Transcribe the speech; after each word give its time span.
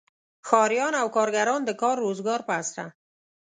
ښاریان 0.47 0.93
او 1.01 1.07
کارګران 1.15 1.61
د 1.65 1.71
کار 1.81 1.95
روزګار 2.05 2.39
په 2.47 2.53
اسره. 2.61 2.85